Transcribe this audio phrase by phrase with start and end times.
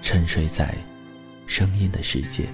[0.00, 0.74] 沉睡在
[1.46, 2.48] 声音的世界。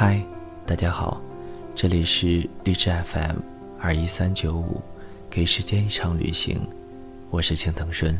[0.00, 0.24] 嗨，
[0.64, 1.20] 大家好，
[1.74, 3.38] 这里是荔枝 FM
[3.80, 4.80] 二一三九五，
[5.28, 6.60] 给时间一场旅行，
[7.30, 8.16] 我是青藤顺。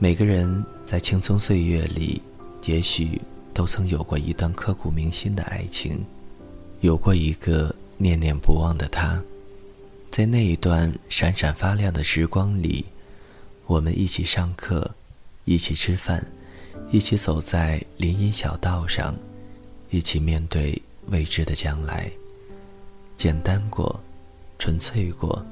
[0.00, 2.20] 每个人在青葱岁月里，
[2.66, 3.22] 也许
[3.54, 6.04] 都曾有过一段刻骨铭心的爱情，
[6.80, 9.22] 有过一个念念不忘的他。
[10.10, 12.84] 在那一段闪闪发亮的时光里，
[13.66, 14.96] 我们一起上课，
[15.44, 16.26] 一起吃饭，
[16.90, 19.14] 一起走在林荫小道上。
[19.90, 22.10] 一起面对未知的将来，
[23.16, 24.00] 简单过，
[24.58, 25.44] 纯粹过。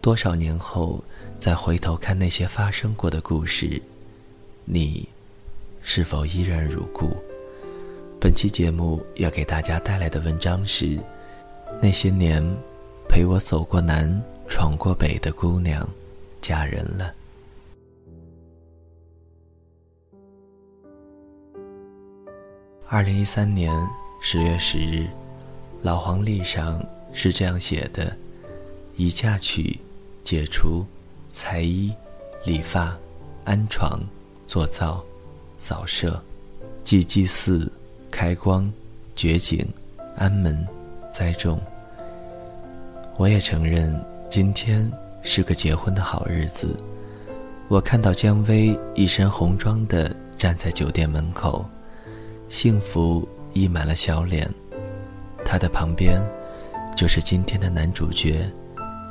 [0.00, 1.02] 多少年后，
[1.40, 3.82] 再回头看那些发生过的故事，
[4.64, 5.08] 你
[5.82, 7.16] 是否依然如故？
[8.20, 10.84] 本期节目要给大家带来的文章是
[11.82, 12.42] 《那些年
[13.08, 15.88] 陪我走过南、闯过北的姑娘
[16.40, 17.06] 嫁人了》。
[22.90, 23.70] 二零一三年
[24.18, 25.06] 十月十日，
[25.82, 26.82] 老黄历上
[27.12, 28.16] 是这样写的：
[28.96, 29.78] 宜嫁娶、
[30.24, 30.86] 解除、
[31.30, 31.92] 裁衣、
[32.46, 32.96] 理发、
[33.44, 34.00] 安床、
[34.46, 35.04] 做灶、
[35.58, 36.18] 扫舍、
[36.82, 37.70] 祭祭祀、
[38.10, 38.72] 开光、
[39.14, 39.68] 掘井、
[40.16, 40.66] 安门、
[41.12, 41.60] 栽种。
[43.18, 44.90] 我也承认，今天
[45.22, 46.74] 是个结婚的好日子。
[47.68, 51.68] 我看到姜薇一身红装的站在酒店门口。
[52.48, 54.48] 幸福溢满了小脸，
[55.44, 56.18] 他的旁边，
[56.96, 58.50] 就是今天的男主角，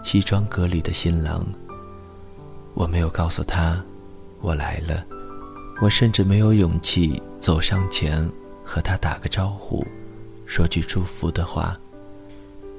[0.04, 1.46] 西装革履的新郎。
[2.74, 3.80] 我没有告诉他，
[4.42, 5.06] 我来了，
[5.80, 8.28] 我甚至没有勇气走上前
[8.64, 9.86] 和他打个招呼，
[10.48, 11.78] 说句祝福的话。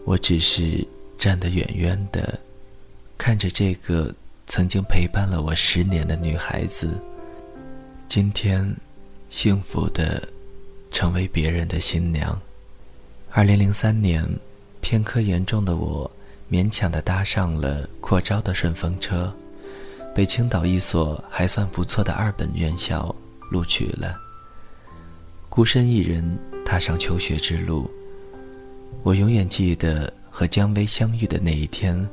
[0.05, 0.85] 我只是
[1.19, 2.37] 站得远远的，
[3.17, 4.13] 看着这个
[4.47, 7.01] 曾经陪伴了我十年的女孩子，
[8.09, 8.75] 今天，
[9.29, 10.21] 幸福的。
[10.91, 12.41] 成为别人的新娘。
[13.31, 14.26] 二零零三年，
[14.81, 16.10] 偏科严重的我
[16.50, 19.32] 勉强的搭上了扩招的顺风车，
[20.15, 23.15] 被青岛一所还算不错的二本院校
[23.50, 24.16] 录取了。
[25.49, 27.91] 孤身一人踏上求学之路，
[29.03, 32.09] 我永远记得和姜薇相遇的那一天，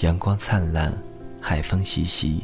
[0.00, 0.92] 阳光灿烂，
[1.40, 2.40] 海风习习。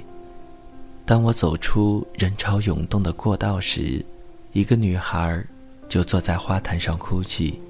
[1.04, 4.04] 当我走出人潮涌动的过道时，
[4.52, 5.44] 一个女孩
[5.88, 7.60] 就坐在花坛上哭泣，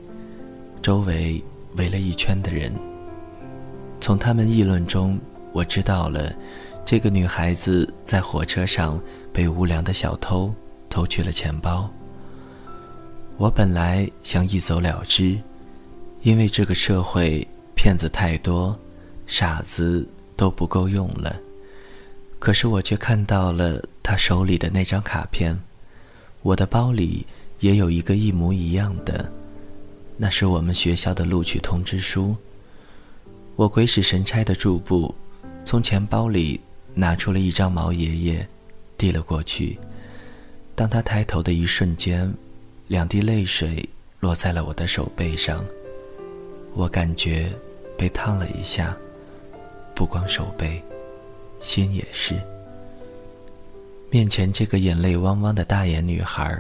[0.81, 1.43] 周围
[1.77, 2.73] 围了一圈的人。
[4.01, 5.19] 从他们议论中，
[5.53, 6.33] 我知道了，
[6.85, 9.01] 这个女孩子在火车上
[9.33, 10.55] 被无良的小偷
[10.89, 11.91] 偷去了钱包。
[13.37, 15.37] 我本来想一走了之，
[16.23, 18.79] 因为这个社会骗子太多，
[19.27, 21.37] 傻子都不够用了。
[22.39, 25.59] 可是我却看到了她手里的那张卡片。
[26.43, 27.27] 我的包里
[27.61, 29.31] 也有一个一模一样的，
[30.17, 32.35] 那是我们学校的录取通知书。
[33.57, 35.15] 我鬼使神差的驻步，
[35.65, 36.61] 从钱包里
[36.95, 38.49] 拿出了一张毛爷爷，
[38.97, 39.77] 递了过去。
[40.77, 42.33] 当他抬头的一瞬间，
[42.87, 43.89] 两滴泪水
[44.21, 45.65] 落在了我的手背上。
[46.75, 47.51] 我感觉
[47.97, 48.97] 被烫了一下，
[49.95, 50.81] 不光手背，
[51.61, 52.41] 心也是。
[54.11, 56.59] 面前这个眼泪汪汪的大眼女孩，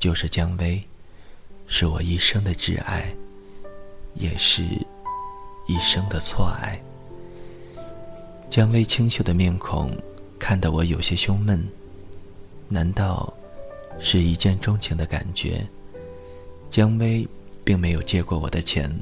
[0.00, 0.82] 就是姜薇，
[1.68, 3.14] 是我一生的挚爱，
[4.14, 4.64] 也是
[5.68, 6.80] 一生的错爱。
[8.48, 9.96] 姜薇清秀的面孔，
[10.36, 11.64] 看得我有些胸闷。
[12.66, 13.32] 难道
[14.00, 15.64] 是一见钟情的感觉？
[16.70, 17.26] 姜薇
[17.62, 18.92] 并没有借过我的钱，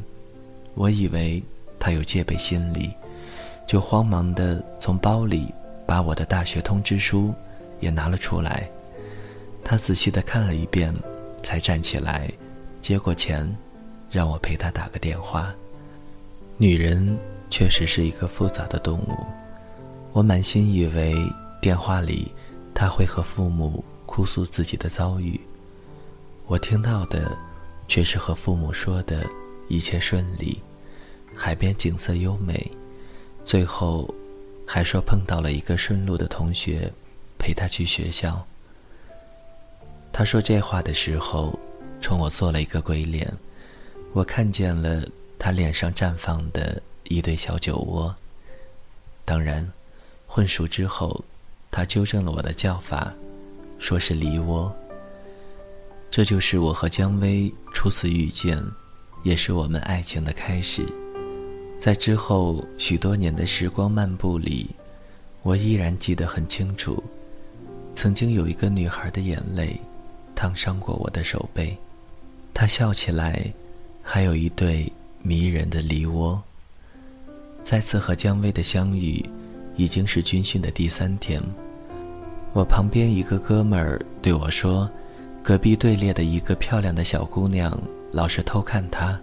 [0.75, 1.43] 我以为
[1.79, 2.91] 她有戒备心理，
[3.67, 5.47] 就慌忙的从包里
[5.87, 7.33] 把我的大学通知书
[7.81, 8.69] 也拿了出来。
[9.65, 10.95] 他仔细的看了一遍，
[11.43, 12.31] 才站起来
[12.81, 13.55] 接过钱，
[14.11, 15.55] 让我陪他打个电话。
[16.57, 17.19] 女人
[17.51, 19.17] 确实是一个复杂的动物。
[20.13, 21.15] 我满心以为
[21.61, 22.33] 电话里
[22.75, 25.39] 他会和父母哭诉自己的遭遇，
[26.47, 27.37] 我听到的
[27.87, 29.25] 却是和父母说的
[29.69, 30.61] 一切顺利，
[31.35, 32.71] 海边景色优美，
[33.45, 34.13] 最后
[34.67, 36.91] 还说碰到了一个顺路的同学
[37.39, 38.47] 陪他去学校。
[40.13, 41.59] 他说这话的时候，
[42.01, 43.33] 冲我做了一个鬼脸，
[44.13, 45.07] 我看见了
[45.39, 48.15] 他脸上绽放的一对小酒窝，
[49.25, 49.67] 当然。
[50.31, 51.25] 混熟之后，
[51.71, 53.11] 他纠正了我的叫法，
[53.79, 54.71] 说是梨窝。
[56.11, 58.63] 这就是我和姜薇初次遇见，
[59.23, 60.87] 也是我们爱情的开始。
[61.79, 64.69] 在之后许多年的时光漫步里，
[65.43, 67.03] 我依然记得很清楚，
[68.01, 69.77] 曾经有一个女孩的眼泪，
[70.33, 71.77] 烫伤过我的手背。
[72.55, 73.53] 她笑起来，
[74.05, 76.41] 还有一对迷人的梨窝。
[77.65, 79.21] 再次和姜薇的相遇。
[79.75, 81.43] 已经是军训的第三天，
[82.53, 84.89] 我旁边一个哥们儿对我说
[85.43, 87.77] ：“隔壁队列的一个漂亮的小姑娘
[88.13, 89.19] 老是偷看他，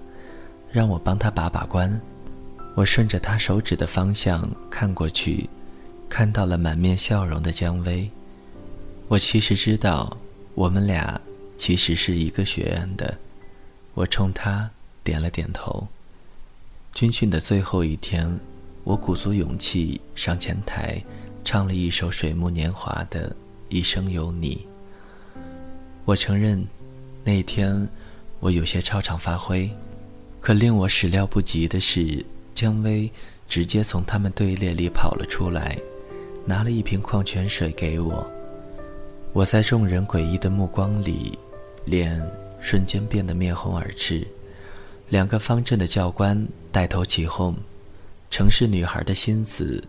[0.70, 1.98] 让我帮他把把关。”
[2.76, 5.50] 我顺着他手指的方向看过去，
[6.10, 8.10] 看到了满面笑容的姜薇。
[9.08, 10.18] 我其实知道，
[10.56, 11.20] 我们俩
[11.58, 13.18] 其实是一个学院的。
[13.94, 14.70] 我冲他
[15.04, 15.88] 点了点头。
[16.94, 18.40] 军训的最后一天。
[18.84, 21.04] 我鼓足勇气上前台，
[21.44, 23.30] 唱了一首水木年华的
[23.68, 24.68] 《一生有你》。
[26.06, 26.64] 我承认，
[27.24, 27.90] 那天
[28.40, 29.68] 我有些超常发挥，
[30.40, 32.24] 可令我始料不及的是，
[32.54, 33.12] 姜薇
[33.50, 35.76] 直接从他们队列里跑了出来，
[36.46, 38.35] 拿了一瓶矿泉水给我。
[39.36, 41.38] 我在众人诡异的目光里，
[41.84, 42.26] 脸
[42.62, 44.26] 瞬间变得面红耳赤。
[45.10, 47.54] 两个方阵的教官带头起哄。
[48.32, 49.84] 城市女孩的心思，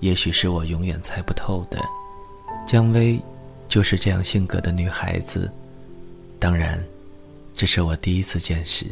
[0.00, 1.78] 也许是我永远猜不透的。
[2.66, 3.20] 姜薇，
[3.68, 5.48] 就是这样性格的女孩子。
[6.40, 6.84] 当然，
[7.54, 8.84] 这是我第一次见识。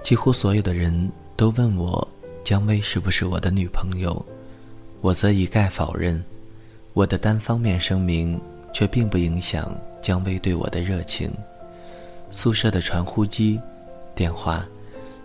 [0.00, 2.08] 几乎所有的人都问我，
[2.44, 4.24] 姜薇是不是我的女朋友，
[5.00, 6.24] 我则一概否认。
[6.94, 8.40] 我的单方面声明，
[8.72, 11.30] 却并不影响姜薇对我的热情。
[12.30, 13.60] 宿舍的传呼机、
[14.14, 14.64] 电话，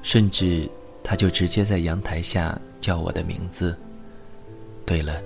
[0.02, 0.70] 甚至……
[1.02, 3.76] 他就直接在阳台下叫我的名字。
[4.86, 5.20] 对了，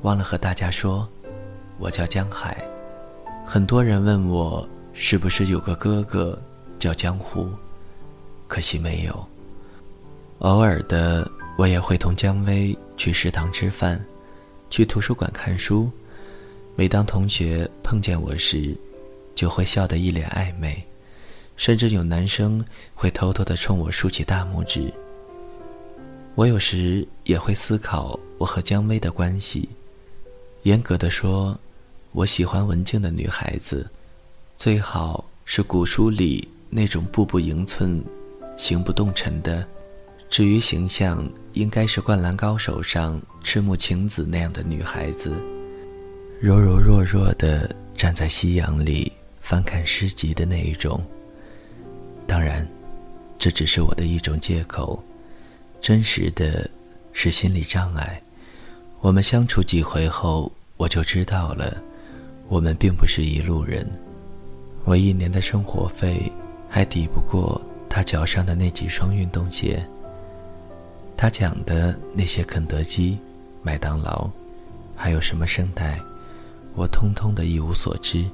[0.00, 1.06] 忘了和大家说，
[1.78, 2.56] 我叫江海。
[3.44, 6.38] 很多人问我是不是有个哥哥
[6.78, 7.50] 叫江湖，
[8.48, 9.26] 可惜没有。
[10.38, 14.02] 偶尔的，我也会同姜薇去食堂吃饭，
[14.70, 15.90] 去图书馆看书。
[16.76, 18.74] 每当同学碰见我时，
[19.34, 20.82] 就会笑得一脸暧昧，
[21.56, 24.90] 甚至有男生会偷偷的冲我竖起大拇指。
[26.36, 29.68] 我有时也会思考我和姜薇的关系。
[30.62, 31.58] 严格的说，
[32.12, 33.86] 我喜欢文静的女孩子，
[34.56, 38.02] 最好是古书里那种步步迎寸、
[38.56, 39.66] 行不动尘的。
[40.30, 45.32] 至于形象，应该是《灌篮高手》上赤木晴子那样的女孩子，
[46.40, 51.04] 柔柔弱弱的站在夕阳里翻看诗集的那一种。
[52.26, 52.66] 当然，
[53.38, 55.02] 这只是我的一种借口。
[55.80, 56.70] 真实的，
[57.12, 58.22] 是心理障碍。
[59.00, 61.82] 我们相处几回后，我就知道了，
[62.48, 63.84] 我们并不是一路人。
[64.84, 66.30] 我一年的生活费
[66.68, 69.84] 还抵不过他脚上的那几双运动鞋。
[71.20, 73.18] 他讲的那些肯德基、
[73.62, 74.30] 麦当劳，
[74.96, 76.00] 还有什么圣代，
[76.74, 78.24] 我通通的一无所知。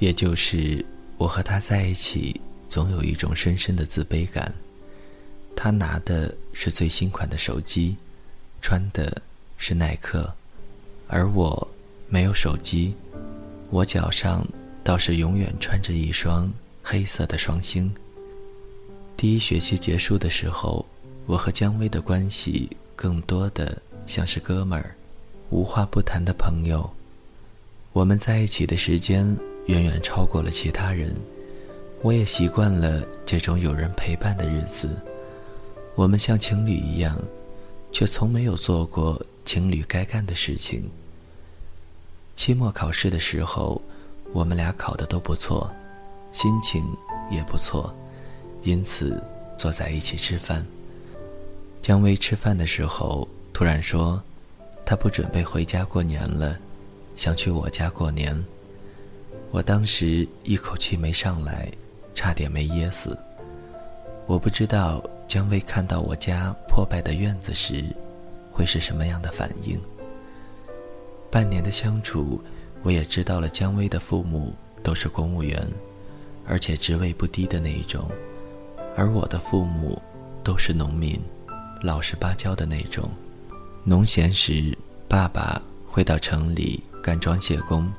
[0.00, 0.84] 也就是
[1.16, 4.52] 我和他在一起，总有一种深深的自卑感。
[5.56, 7.96] 他拿的是最新款的手机，
[8.60, 9.22] 穿的
[9.56, 10.30] 是耐克，
[11.08, 11.66] 而我
[12.10, 12.94] 没有手机，
[13.70, 14.46] 我脚上
[14.82, 17.90] 倒是永远穿着一双黑色的双星。
[19.16, 20.84] 第一学期结束的时候，
[21.26, 24.94] 我和姜薇的关系更多的像是哥们儿，
[25.48, 26.88] 无话不谈的朋友。
[27.94, 29.24] 我们在一起的时间
[29.66, 31.14] 远远超过了其他人，
[32.02, 34.90] 我也习惯了这种有人陪伴的日子。
[35.94, 37.18] 我们像情侣一样，
[37.90, 40.90] 却从没有做过情侣该干的事情。
[42.36, 43.80] 期末考试的时候，
[44.32, 45.70] 我们俩考的都不错，
[46.32, 46.84] 心情
[47.30, 47.94] 也不错，
[48.62, 49.22] 因此
[49.56, 50.66] 坐在一起吃饭。
[51.84, 54.18] 姜薇吃饭的时候突然说
[54.86, 56.56] ：“她不准备回家过年了，
[57.14, 58.42] 想去我家过年。”
[59.52, 61.70] 我当时一口气没上来，
[62.14, 63.14] 差点没噎死。
[64.24, 67.84] 我不知道姜薇看到我家破败的院子时，
[68.50, 69.78] 会是什么样的反应。
[71.30, 72.42] 半年的相处，
[72.82, 75.62] 我也知道了姜薇的父母都是公务员，
[76.46, 78.10] 而且职位不低的那一种，
[78.96, 80.00] 而我的父母
[80.42, 81.20] 都是农民。
[81.84, 83.10] 老实巴交的那种，
[83.84, 84.74] 农闲时，
[85.06, 87.92] 爸爸会到城里干装卸工。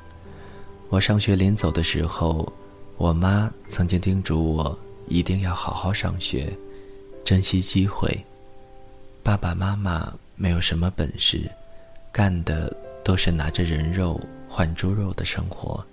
[0.90, 2.52] 我上学临走的时候，
[2.98, 6.52] 我妈曾经叮嘱我一定要好好上学，
[7.24, 8.26] 珍惜机会。
[9.22, 11.48] 爸爸妈妈没有什么本事，
[12.12, 15.86] 干的都是拿着人肉换猪肉的生活。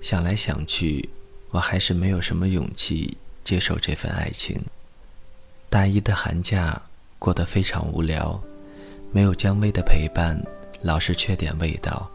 [0.00, 1.06] 想来想去，
[1.50, 4.64] 我还是没有什么勇气接受这份爱情。
[5.68, 6.80] 大一的寒假。
[7.24, 8.38] 过得非常无聊，
[9.10, 10.38] 没有姜薇的陪伴，
[10.82, 12.06] 老是缺点味道。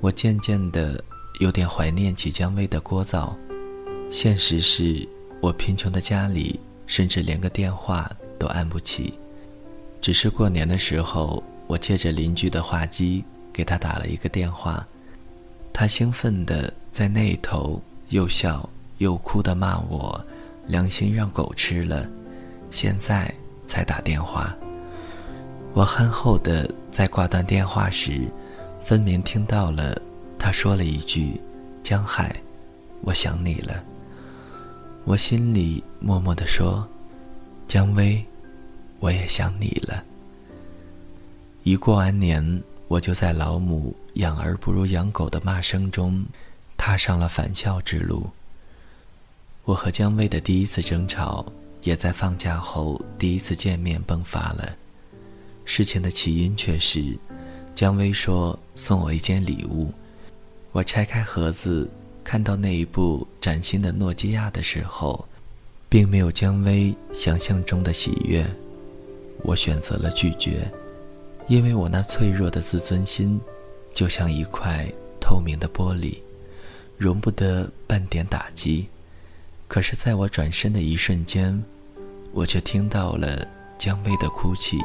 [0.00, 0.98] 我渐渐的
[1.40, 3.34] 有点怀念起姜薇的聒噪。
[4.10, 5.06] 现实是
[5.42, 9.12] 我贫穷的家里，甚至连个电话都按不起。
[10.00, 14.88] 只是过年的时候，我借着邻居的话机给他打了一个电话，
[15.70, 17.78] 他兴奋的在那头
[18.08, 18.66] 又笑
[18.96, 20.18] 又哭的骂我
[20.66, 22.08] ：“良心让狗吃了。”
[22.72, 23.30] 现在。
[23.70, 24.52] 才打电话，
[25.74, 28.26] 我憨厚的在挂断电话时，
[28.82, 29.96] 分明听到了
[30.36, 31.40] 他说了一句
[31.80, 32.34] ：“江海，
[33.02, 33.80] 我想你了。”
[35.06, 36.84] 我心里默默的说
[37.68, 38.26] ：“姜薇，
[38.98, 40.02] 我也想你了。”
[41.62, 46.24] 一过完年，我就在老母“养儿不如养狗”的骂声中，
[46.76, 48.28] 踏上了返校之路。
[49.64, 51.46] 我和姜薇的第一次争吵。
[51.82, 54.76] 也在放假后第一次见面迸发了。
[55.64, 57.16] 事情的起因却是，
[57.74, 59.92] 姜薇说送我一件礼物。
[60.72, 61.88] 我拆开盒子，
[62.22, 65.26] 看到那一部崭新的诺基亚的时候，
[65.88, 68.44] 并没有姜薇想象中的喜悦。
[69.42, 70.70] 我选择了拒绝，
[71.48, 73.40] 因为我那脆弱的自尊心，
[73.94, 74.86] 就像一块
[75.20, 76.18] 透明的玻璃，
[76.96, 78.86] 容不得半点打击。
[79.70, 81.64] 可是，在我转身的一瞬间，
[82.32, 83.46] 我却听到了
[83.78, 84.82] 姜薇的哭泣，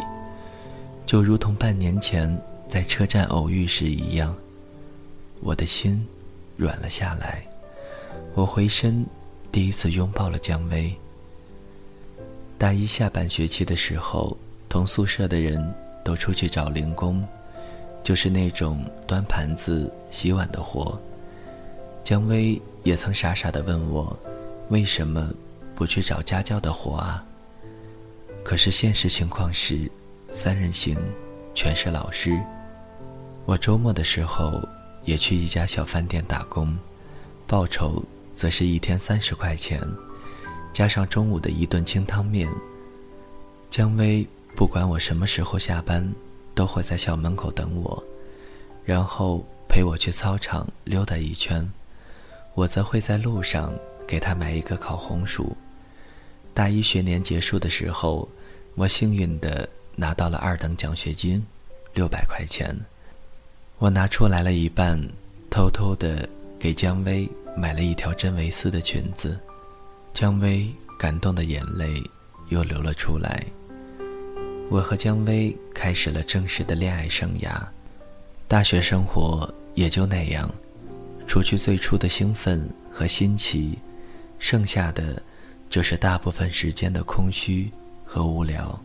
[1.08, 4.36] 就如同半年前在车站偶遇时一样。
[5.42, 6.08] 我的心
[6.56, 7.44] 软了下来，
[8.36, 9.04] 我回身
[9.52, 10.94] 第一次拥抱了姜薇。
[12.60, 14.38] 大一下半学期的时候，
[14.70, 15.74] 同宿舍的人
[16.04, 17.28] 都出去找零工，
[18.04, 20.96] 就是那种端盘子、洗碗的活。
[22.04, 24.16] 姜薇也曾傻傻的问我。
[24.70, 25.30] 为什么
[25.76, 27.24] 不去找家教的活啊？
[28.44, 29.90] 可是现实情况是，
[30.32, 30.98] 三人行，
[31.54, 32.42] 全是老师。
[33.46, 34.60] 我周末的时候
[35.04, 36.76] 也去一家小饭店打工，
[37.46, 38.04] 报酬
[38.34, 39.80] 则是一天三十块钱，
[40.74, 42.50] 加上中午的一顿清汤面。
[43.70, 46.12] 姜薇不管我什么时候下班，
[46.56, 48.04] 都会在校门口等我，
[48.84, 51.72] 然后陪我去操场溜达一圈，
[52.56, 53.72] 我则会在路上。
[54.08, 55.56] 给他买一个烤红薯。
[56.54, 58.30] 大一学年结束的时候，
[58.76, 61.46] 我幸运的拿到了二等奖学金，
[61.94, 62.76] 六百块钱。
[63.78, 65.02] 我拿出来了一半，
[65.50, 69.38] 偷偷的给姜薇买了一条真维斯的裙子。
[70.14, 72.02] 姜薇感动的眼泪
[72.48, 73.46] 又流了出来。
[74.70, 77.52] 我和姜薇开始了正式的恋爱生涯。
[78.48, 80.50] 大学生活也就那样，
[81.28, 83.78] 除去最初的兴奋和新奇。
[84.48, 85.20] 剩下的，
[85.72, 87.68] 就是大部分时间的空虚
[88.06, 88.80] 和无聊。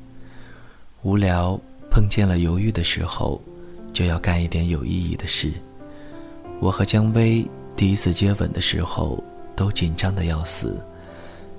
[1.03, 3.39] 无聊碰见了犹豫的时候，
[3.93, 5.53] 就要干一点有意义的事。
[6.61, 9.23] 我和姜薇第一次接吻的时候，
[9.55, 10.83] 都紧张的要死，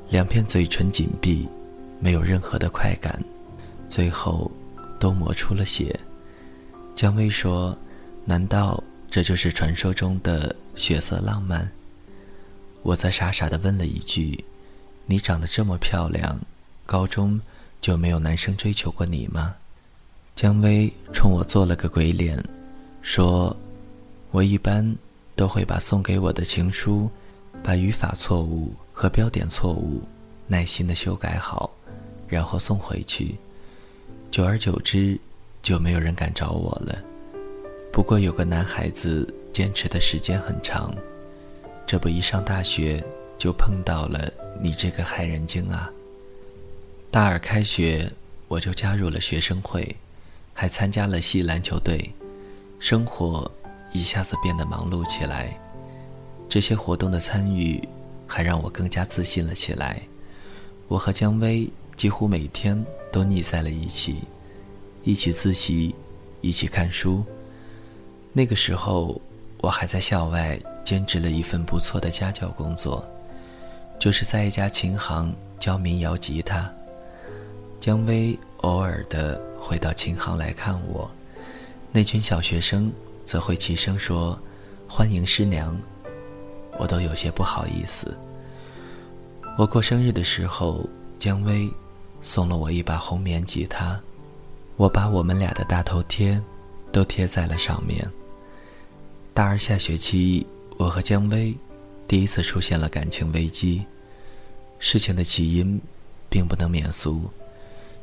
[0.10, 1.48] 两片嘴唇紧闭，
[2.00, 3.24] 没有任何的快感，
[3.88, 4.51] 最后
[5.00, 5.96] 都磨出了血。
[6.96, 7.77] 姜薇说
[8.25, 11.72] ：“难道这就是传说中的血色浪漫？”
[12.84, 14.44] 我则傻傻地问了一句
[15.06, 16.40] ：“你长得这么漂亮，
[16.86, 17.40] 高中
[17.80, 19.56] 就没有男生追求过你吗？
[20.36, 22.44] 姜薇冲我做了个鬼脸，
[23.02, 23.56] 说
[24.32, 24.96] ：“我一般
[25.36, 27.10] 都会把送给我的情书，
[27.62, 30.02] 把语法错误和标点错误
[30.48, 31.70] 耐心的修改好，
[32.28, 33.36] 然后送回去。
[34.32, 35.20] 久而久之，
[35.62, 36.98] 就没有人敢找我了。
[37.92, 40.96] 不过有个男孩子坚持的时间很长，
[41.86, 43.04] 这不一上大学
[43.38, 45.90] 就碰到了你这个害人精啊！
[47.10, 48.12] 大二开学，
[48.48, 49.96] 我就加入了学生会。”
[50.54, 52.12] 还参加了系篮球队，
[52.78, 53.50] 生活
[53.94, 55.58] 一下子变得忙碌起来。
[56.50, 57.82] 这些活动的参与，
[58.28, 60.02] 还让我更加自信了起来。
[60.90, 64.18] 我和姜薇几乎每天都腻在了一起，
[65.04, 65.96] 一起自习，
[66.42, 67.24] 一起看书。
[68.34, 69.20] 那个时候，
[69.62, 70.60] 我还在校外
[70.92, 73.02] 兼职了一份不错的家教工作，
[73.98, 76.70] 就是在一家琴行教民谣吉他。
[77.80, 79.42] 姜薇偶尔的。
[79.58, 81.10] 会到琴行来看我，
[81.94, 82.92] 那群小学生
[83.24, 84.38] 则会齐声说
[84.90, 85.80] ：“欢迎师娘。”
[86.78, 88.18] 我都有些不好意思。
[89.56, 90.84] 我过生日的时候，
[91.20, 91.70] 姜薇
[92.24, 93.98] 送了我一把红棉吉他，
[94.76, 96.42] 我把我们俩的大头贴
[96.92, 98.06] 都贴在了上面。
[99.34, 100.46] 大二下学期，
[100.82, 101.56] 我和姜薇
[102.08, 103.84] 第一次出现了感情危机。
[104.80, 105.80] 事情的起因
[106.28, 107.30] 并不能免俗。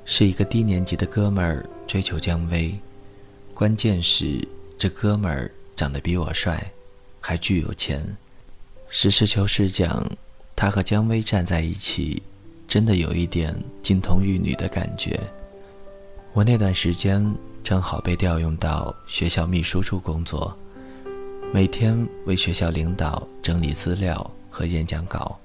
[0.04, 2.72] 是一个低年级的哥们儿追求姜薇，
[3.52, 4.46] 关键是
[4.78, 6.70] 这哥们儿长得比我帅，
[7.20, 8.16] 还巨有钱。
[8.88, 10.08] 实事求是讲，
[10.54, 12.22] 他和姜薇站在一起，
[12.68, 15.18] 真的有一点金童玉女的感觉。
[16.32, 20.56] 我那段时间正好被调用到学校秘书处工作，
[21.50, 25.38] 每天为学校领导整理资料和演讲稿。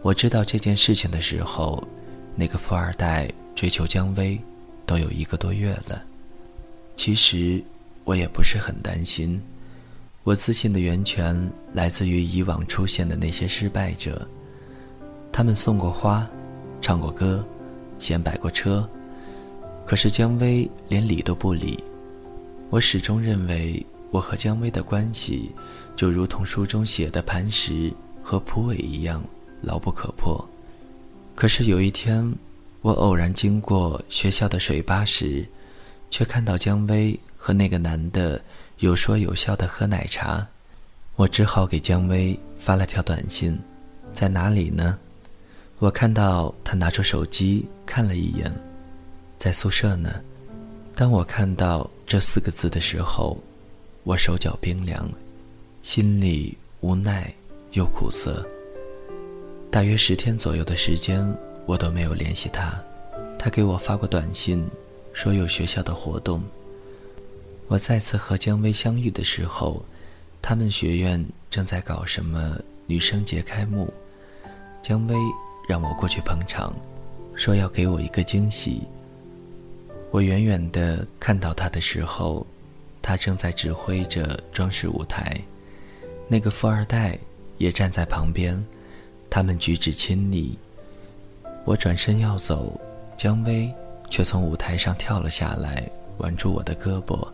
[0.00, 1.86] 我知道这件事情的时候，
[2.34, 3.30] 那个富二代。
[3.54, 4.38] 追求姜薇，
[4.84, 6.02] 都有一个多月了。
[6.94, 7.64] 其实
[8.04, 9.40] 我也不是很担心，
[10.24, 14.28] 我自信的源泉来自于以往出现的那些失败者。
[15.32, 16.28] 他们送过花，
[16.82, 17.42] 唱过歌，
[17.98, 18.86] 先摆过车，
[19.86, 21.82] 可是姜薇连理都不理。
[22.68, 25.50] 我始终认为我和姜薇的关系，
[25.94, 27.92] 就如同书中写的磐石
[28.22, 29.22] 和蒲苇一样
[29.60, 30.42] 牢不可破。
[31.34, 32.34] 可是有一天。
[32.82, 35.44] 我偶然经过学校的水吧时，
[36.08, 38.40] 却看到姜薇和那个男的
[38.78, 40.46] 有说有笑的喝奶茶。
[41.16, 43.58] 我只好给姜薇发了条短信
[44.14, 44.96] ：“在哪里呢？”
[45.80, 48.54] 我看到他拿出手机看了一眼，
[49.36, 50.20] 在宿舍呢。
[50.94, 53.36] 当我看到这四个字的时候，
[54.06, 55.10] 我手脚冰凉，
[55.82, 57.34] 心里无奈
[57.72, 58.46] 又苦涩。
[59.68, 61.26] 大约十天左右的时间。
[61.66, 62.80] 我都没有联系他，
[63.36, 64.64] 他给我发过短信，
[65.12, 66.40] 说有学校的活动。
[67.66, 69.84] 我再次和姜薇相遇的时候，
[70.40, 73.92] 他们学院正在搞什么女生节开幕，
[74.80, 75.16] 姜薇
[75.68, 76.72] 让我过去捧场，
[77.34, 78.82] 说要给我一个惊喜。
[80.12, 82.46] 我远远的看到他的时候，
[83.06, 85.40] 他正在指挥着装饰舞台，
[86.26, 87.16] 那个富二代
[87.56, 88.60] 也站在旁边，
[89.30, 90.58] 他们举止亲昵。
[91.64, 92.80] 我转身要走，
[93.16, 93.72] 姜薇
[94.10, 95.88] 却从舞台上跳了下来，
[96.18, 97.24] 挽住我的胳膊，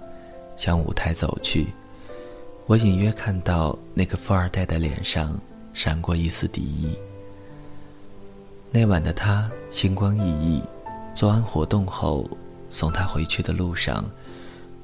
[0.59, 1.69] 向舞台走去。
[2.67, 5.41] 我隐约看到那个富二代的脸上
[5.73, 6.95] 闪过一丝敌意。
[8.71, 10.63] 那晚的他星光熠熠，
[11.15, 12.29] 做完活动后，
[12.69, 14.05] 送他回去的路上，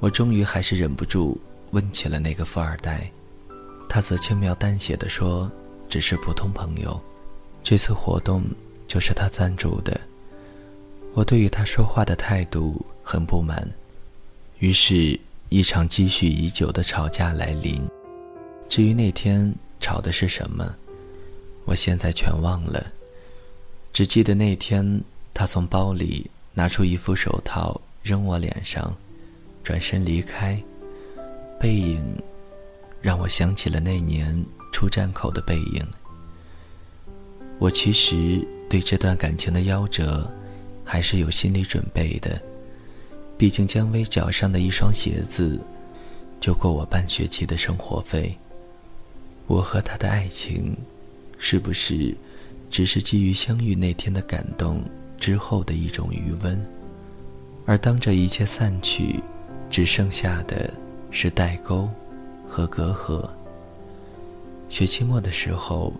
[0.00, 3.10] 我终于还是忍不住问起了那个富二代，
[3.88, 5.50] 他则轻描淡写的说
[5.88, 7.00] ：“只是普通朋友，
[7.62, 8.42] 这次活动。”
[8.88, 10.00] 就是他赞助的，
[11.12, 13.70] 我对于他说话的态度很不满，
[14.60, 17.86] 于是，一场积蓄已久的吵架来临。
[18.66, 20.74] 至于那天吵的是什么，
[21.66, 22.86] 我现在全忘了，
[23.92, 25.02] 只记得那天
[25.34, 28.96] 他从包里拿出一副手套扔我脸上，
[29.68, 30.58] 转身离开，
[31.60, 32.02] 背影
[33.02, 35.86] 让我想起了那年出站口的背影。
[37.58, 38.42] 我其实。
[38.70, 40.30] 对这段感情的夭折，
[40.84, 42.38] 还是有心理准备的。
[43.38, 45.58] 毕竟姜薇脚上的一双鞋子，
[46.38, 48.36] 就够我半学期的生活费。
[49.46, 50.76] 我和他的爱情，
[51.38, 52.14] 是不是
[52.70, 54.84] 只是基于相遇那天的感动
[55.18, 56.62] 之后的一种余温？
[57.64, 59.18] 而当这一切散去，
[59.70, 60.72] 只剩下的
[61.10, 61.88] 是代沟
[62.46, 63.28] 和隔阂。
[64.68, 65.92] 学期末的时候。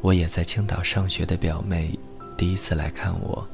[0.00, 1.98] 我也在青岛上学的表妹，
[2.36, 3.48] 第一次来看我。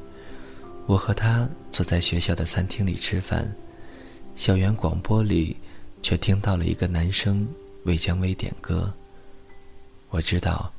[0.85, 3.49] 我和她坐在学校的餐厅里吃饭，
[4.35, 5.55] 校园广播里
[6.01, 7.47] 却听到了一个男生
[7.85, 8.93] 为姜薇点歌。
[10.09, 10.69] 我知道，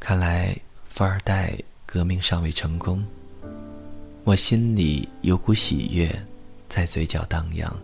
[0.00, 0.56] 看来
[0.88, 1.52] 富二代
[1.84, 3.04] 革命尚未成功。
[4.24, 6.10] 我心里有股喜悦，
[6.70, 7.76] 在嘴角荡漾。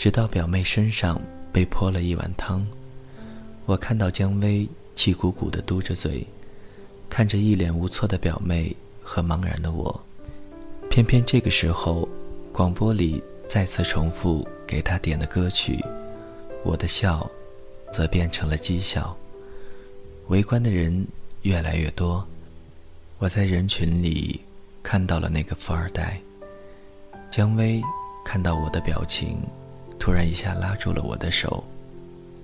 [0.00, 1.20] 直到表妹身上
[1.52, 2.66] 被泼了一碗汤，
[3.66, 6.26] 我看到姜薇气鼓鼓地嘟着嘴，
[7.10, 10.00] 看着一脸无措的表妹和茫然的我。
[10.88, 12.08] 偏偏这个时候，
[12.50, 15.78] 广播里再次重复给她点的歌曲，
[16.64, 17.30] 我的笑，
[17.92, 19.14] 则变成了讥笑。
[20.28, 21.06] 围观的人
[21.42, 22.26] 越来越多，
[23.18, 24.40] 我在人群里。
[24.82, 26.18] 看到了那个富二代，
[27.30, 27.82] 姜薇
[28.24, 29.38] 看到我的表情，
[30.00, 31.62] 突然一下拉住了我的手，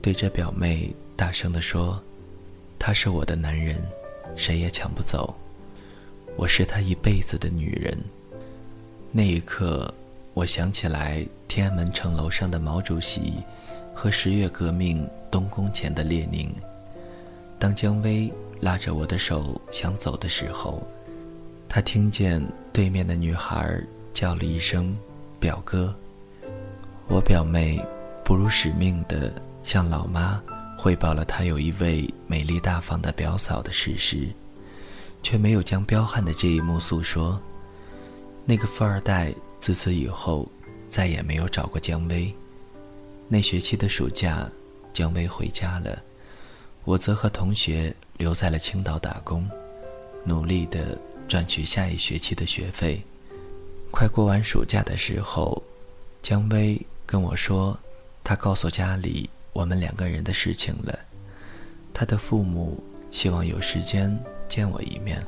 [0.03, 2.01] 对着表妹大声地说
[2.79, 3.83] ：“他是我的男人，
[4.37, 5.35] 谁也抢不走，
[6.37, 7.99] 我是他一辈子的女人。”
[9.11, 9.92] 那一刻，
[10.35, 13.33] 我想起来天安门城楼上的毛主席
[13.95, 16.55] 和十月革命东宫前的列宁。
[17.59, 20.87] 当姜薇拉着我的手想走的时候。
[21.69, 22.40] 他听见
[22.73, 23.83] 对面的女孩
[24.14, 24.97] 叫了一声
[25.40, 25.92] “表哥”，
[27.09, 27.81] 我表妹
[28.25, 30.42] 不辱使命地向老妈
[30.77, 34.29] 汇报了她有一位美丽大方的表嫂的事实，
[35.23, 37.40] 却没有将彪悍的这一幕诉说。
[38.45, 40.49] 那个富二代自此以后
[40.88, 42.33] 再也没有找过姜薇。
[43.29, 44.49] 那学期的暑假，
[44.92, 46.03] 姜薇回家了，
[46.85, 49.49] 我则和同学留在了青岛打工，
[50.25, 50.99] 努力地。
[51.29, 53.03] 赚取下一学期的学费。
[53.90, 55.61] 快过完暑假的时候，
[56.23, 57.79] 姜薇跟我说，
[58.25, 60.99] 他告诉家里我们两个人的事情了。
[61.95, 64.14] 他的父母希望有时间
[64.49, 65.25] 见我一面。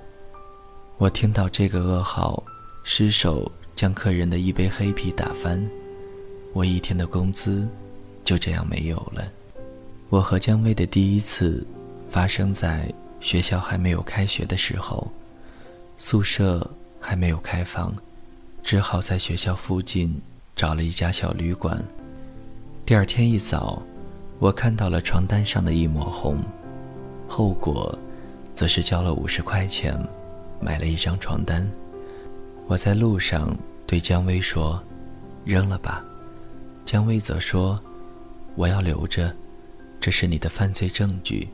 [0.99, 2.43] 我听到这个噩耗，
[2.83, 5.65] 失手将客人的一杯黑啤打翻，
[6.53, 7.69] 我一天的工资
[8.25, 9.31] 就这样没有了。
[10.09, 11.65] 我和姜薇的第一次，
[12.11, 15.07] 发生在学校还没有开学的时候。
[15.97, 16.69] 宿舍
[17.01, 17.95] 还没有开放，
[18.63, 20.21] 只好在学校附近
[20.59, 21.81] 找了一家小旅馆。
[22.85, 23.81] 第二天一早，
[24.41, 26.43] 我看到了床单上的一抹红，
[27.29, 27.97] 后果，
[28.55, 29.97] 则是交了五十块钱，
[30.61, 31.65] 买了一张床单。
[32.67, 34.83] 我在路上对姜薇说
[35.47, 36.05] ：“扔了吧。”
[36.85, 37.81] 姜薇则说
[38.57, 39.33] ：“我要留着，
[40.01, 41.47] 这是你的犯罪证据。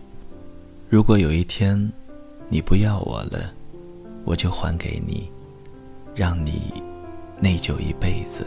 [0.88, 1.92] 如果有一天，
[2.48, 3.52] 你不要我了。”
[4.24, 5.30] 我就还给你，
[6.14, 6.72] 让你
[7.38, 8.46] 内疚一辈子。